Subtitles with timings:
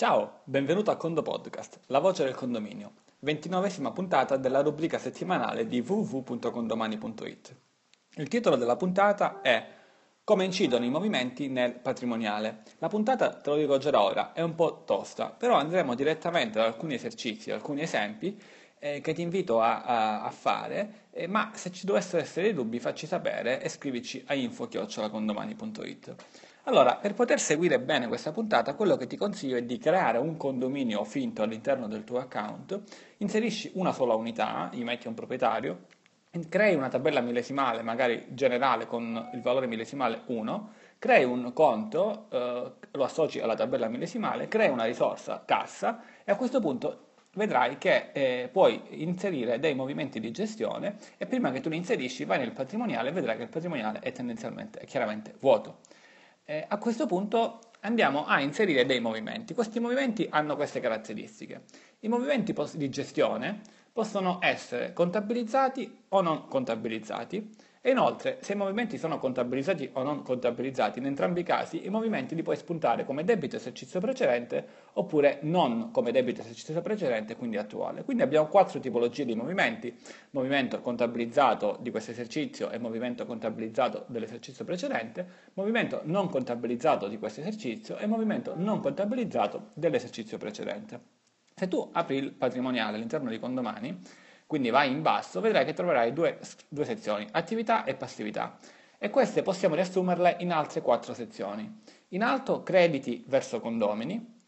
[0.00, 5.80] Ciao, benvenuto a Condo Podcast, la voce del condominio, ventinovesima puntata della rubrica settimanale di
[5.86, 7.56] www.condomani.it.
[8.14, 9.62] Il titolo della puntata è
[10.24, 12.62] Come incidono i movimenti nel patrimoniale.
[12.78, 16.64] La puntata, te lo dico già ora, è un po' tosta, però andremo direttamente ad
[16.64, 18.40] alcuni esercizi, alcuni esempi
[18.80, 22.54] eh, che ti invito a, a, a fare, eh, ma se ci dovessero essere dei
[22.54, 26.14] dubbi facci sapere e scrivici a info-condomani.it.
[26.64, 30.36] Allora, per poter seguire bene questa puntata, quello che ti consiglio è di creare un
[30.36, 32.80] condominio finto all'interno del tuo account,
[33.18, 35.86] inserisci una sola unità, gli metti un proprietario,
[36.48, 42.72] crei una tabella millesimale, magari generale con il valore millesimale 1, crei un conto, eh,
[42.92, 48.10] lo associ alla tabella millesimale, crei una risorsa cassa e a questo punto vedrai che
[48.12, 52.52] eh, puoi inserire dei movimenti di gestione e prima che tu li inserisci vai nel
[52.52, 55.78] patrimoniale e vedrai che il patrimoniale è tendenzialmente, è chiaramente vuoto.
[56.44, 59.54] Eh, a questo punto andiamo a inserire dei movimenti.
[59.54, 61.62] Questi movimenti hanno queste caratteristiche.
[62.00, 63.60] I movimenti di gestione
[63.92, 67.50] possono essere contabilizzati o non contabilizzati
[67.82, 71.88] e inoltre, se i movimenti sono contabilizzati o non contabilizzati, in entrambi i casi i
[71.88, 77.56] movimenti li puoi spuntare come debito esercizio precedente oppure non come debito esercizio precedente, quindi
[77.56, 78.04] attuale.
[78.04, 79.96] Quindi abbiamo quattro tipologie di movimenti,
[80.32, 87.40] movimento contabilizzato di questo esercizio e movimento contabilizzato dell'esercizio precedente, movimento non contabilizzato di questo
[87.40, 91.00] esercizio e movimento non contabilizzato dell'esercizio precedente.
[91.54, 94.00] Se tu apri il patrimoniale all'interno di Condomani,
[94.50, 98.58] quindi vai in basso, vedrai che troverai due, due sezioni, attività e passività.
[98.98, 101.82] E queste possiamo riassumerle in altre quattro sezioni.
[102.08, 104.39] In alto crediti verso condomini,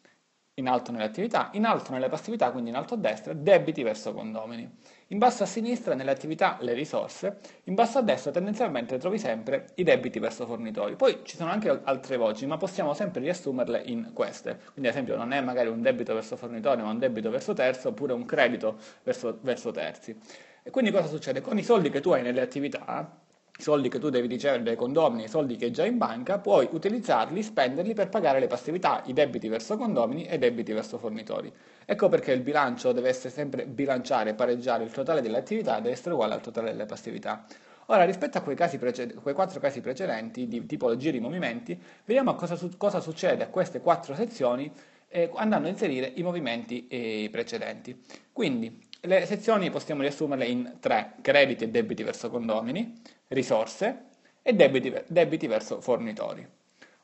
[0.56, 4.12] in alto nelle attività, in alto nelle passività, quindi in alto a destra, debiti verso
[4.12, 4.70] condomini.
[5.08, 9.68] In basso a sinistra nelle attività le risorse, in basso a destra tendenzialmente trovi sempre
[9.76, 10.94] i debiti verso fornitori.
[10.94, 14.58] Poi ci sono anche altre voci, ma possiamo sempre riassumerle in queste.
[14.72, 17.88] Quindi ad esempio non è magari un debito verso fornitori, ma un debito verso terzo,
[17.88, 20.18] oppure un credito verso, verso terzi.
[20.62, 21.40] E quindi cosa succede?
[21.40, 23.10] Con i soldi che tu hai nelle attività,
[23.58, 26.38] i soldi che tu devi ricevere dai condomini, i soldi che hai già in banca,
[26.38, 30.98] puoi utilizzarli, spenderli per pagare le passività, i debiti verso condomini e i debiti verso
[30.98, 31.52] fornitori.
[31.84, 36.14] Ecco perché il bilancio deve essere sempre bilanciare, pareggiare il totale delle attività deve essere
[36.14, 37.44] uguale al totale delle passività.
[37.86, 42.56] Ora, rispetto a quei, preced- quei quattro casi precedenti di tipologia di movimenti, vediamo cosa,
[42.56, 44.72] su- cosa succede a queste quattro sezioni
[45.08, 48.00] eh, andando a inserire i movimenti eh, precedenti.
[48.32, 52.94] Quindi, le sezioni possiamo riassumerle in tre, crediti e debiti verso condomini,
[53.32, 54.04] risorse
[54.42, 56.46] e debiti, debiti verso fornitori.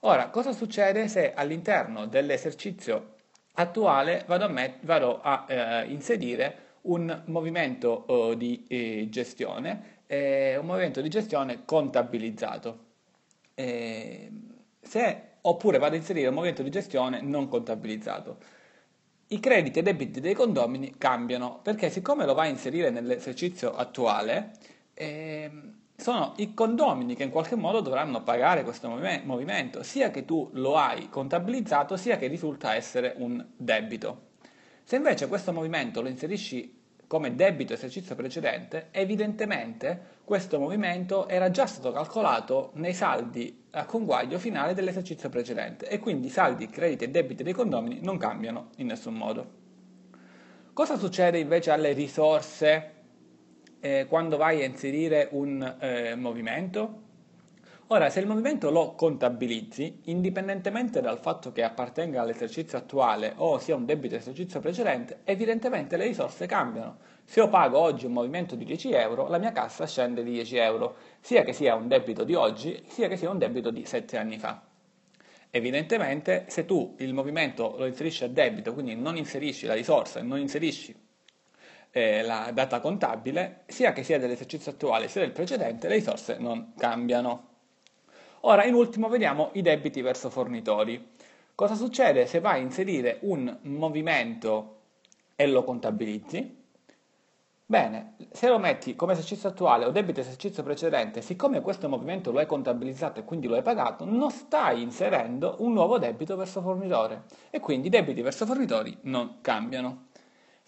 [0.01, 3.17] Ora, cosa succede se all'interno dell'esercizio
[3.55, 10.57] attuale vado a, met- vado a eh, inserire un movimento oh, di eh, gestione, eh,
[10.57, 12.87] un movimento di gestione contabilizzato.
[14.81, 18.39] Se, oppure vado a inserire un movimento di gestione non contabilizzato.
[19.31, 24.53] I crediti e debiti dei condomini cambiano perché siccome lo vai a inserire nell'esercizio attuale,
[24.95, 30.49] ehm, sono i condomini che in qualche modo dovranno pagare questo movimento, sia che tu
[30.53, 34.27] lo hai contabilizzato, sia che risulta essere un debito.
[34.85, 36.77] Se invece questo movimento lo inserisci
[37.09, 44.39] come debito esercizio precedente, evidentemente questo movimento era già stato calcolato nei saldi a conguaglio
[44.39, 48.87] finale dell'esercizio precedente e quindi i saldi, crediti e debiti dei condomini non cambiano in
[48.87, 49.57] nessun modo.
[50.73, 52.93] Cosa succede invece alle risorse
[53.81, 57.07] eh, quando vai a inserire un eh, movimento?
[57.91, 63.77] Ora, se il movimento lo contabilizzi, indipendentemente dal fatto che appartenga all'esercizio attuale o sia
[63.77, 66.99] un debito esercizio precedente, evidentemente le risorse cambiano.
[67.25, 70.57] Se io pago oggi un movimento di 10 euro, la mia cassa scende di 10
[70.59, 74.19] euro, sia che sia un debito di oggi, sia che sia un debito di 7
[74.19, 74.61] anni fa.
[75.51, 80.39] Evidentemente, se tu il movimento lo inserisci a debito, quindi non inserisci la risorsa non
[80.39, 80.95] inserisci
[81.91, 86.75] eh, la data contabile, sia che sia dell'esercizio attuale sia del precedente, le risorse non
[86.77, 87.47] cambiano.
[88.43, 91.17] Ora, in ultimo, vediamo i debiti verso fornitori.
[91.55, 94.77] Cosa succede se vai a inserire un movimento
[95.35, 96.57] e lo contabilizzi?
[97.71, 102.39] Bene, se lo metti come esercizio attuale o debito esercizio precedente, siccome questo movimento lo
[102.39, 107.25] hai contabilizzato e quindi lo hai pagato, non stai inserendo un nuovo debito verso fornitore
[107.51, 110.07] e quindi i debiti verso fornitori non cambiano.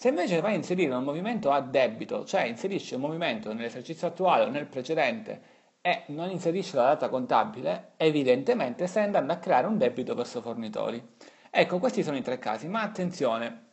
[0.01, 4.45] Se invece vai a inserire un movimento a debito, cioè inserisci un movimento nell'esercizio attuale
[4.45, 5.43] o nel precedente
[5.83, 11.07] e non inserisci la data contabile, evidentemente stai andando a creare un debito verso fornitori.
[11.51, 13.65] Ecco, questi sono i tre casi, ma attenzione,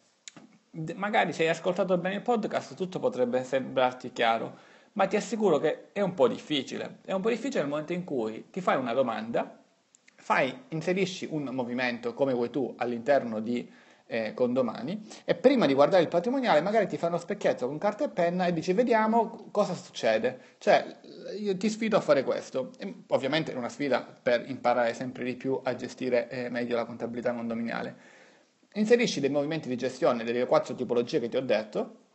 [0.95, 4.57] magari se hai ascoltato bene il podcast tutto potrebbe sembrarti chiaro,
[4.93, 6.97] ma ti assicuro che è un po' difficile.
[7.05, 9.63] È un po' difficile nel momento in cui ti fai una domanda,
[10.13, 16.01] fai, inserisci un movimento come vuoi tu all'interno di eh, condomani e prima di guardare
[16.01, 19.73] il patrimoniale magari ti fai uno specchietto con carta e penna e dici vediamo cosa
[19.73, 20.55] succede.
[20.57, 20.99] Cioè,
[21.39, 22.71] io ti sfido a fare questo.
[22.79, 26.85] E, ovviamente è una sfida per imparare sempre di più a gestire eh, meglio la
[26.85, 28.15] contabilità condominiale.
[28.73, 32.05] Inserisci dei movimenti di gestione delle quattro tipologie che ti ho detto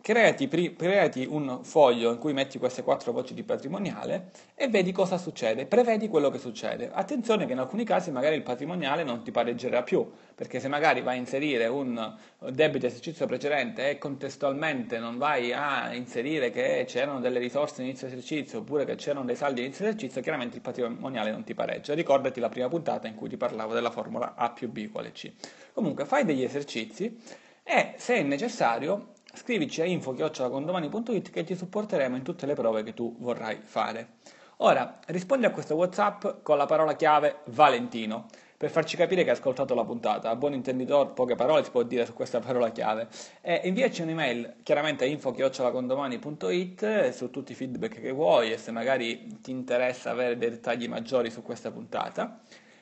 [0.00, 5.18] Creati, creati, un foglio in cui metti queste quattro voci di patrimoniale e vedi cosa
[5.18, 6.88] succede, prevedi quello che succede.
[6.90, 11.02] Attenzione che in alcuni casi magari il patrimoniale non ti pareggerà più, perché se magari
[11.02, 12.16] vai a inserire un
[12.50, 18.60] debito esercizio precedente e contestualmente non vai a inserire che c'erano delle risorse inizio esercizio
[18.60, 21.92] oppure che c'erano dei saldi inizio esercizio, chiaramente il patrimoniale non ti pareggia.
[21.92, 25.30] Ricordati la prima puntata in cui ti parlavo della formula A più B uguale C.
[25.74, 27.20] Comunque fai degli esercizi
[27.62, 32.94] e se è necessario scrivici a info-condomani.it che ti supporteremo in tutte le prove che
[32.94, 34.16] tu vorrai fare.
[34.58, 38.26] Ora, rispondi a questo WhatsApp con la parola chiave Valentino
[38.58, 40.30] per farci capire che hai ascoltato la puntata.
[40.30, 43.06] A buon intenditore, poche parole si può dire su questa parola chiave.
[43.40, 49.38] E inviaci un'email chiaramente a info-condomani.it su tutti i feedback che vuoi e se magari
[49.40, 52.40] ti interessa avere dei dettagli maggiori su questa puntata.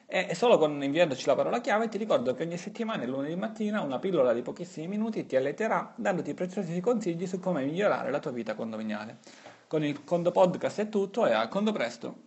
[0.08, 3.81] E solo con inviandoci la parola chiave ti ricordo che ogni settimana, il lunedì mattina,
[3.81, 8.31] una pillola di pochissimi minuti ti allerterà dandoti preziosi consigli su come migliorare la tua
[8.31, 9.19] vita condominiale.
[9.67, 12.25] Con il Condo Podcast è tutto e a Condo Presto!